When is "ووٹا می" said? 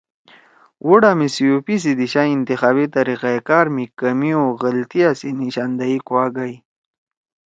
0.87-1.27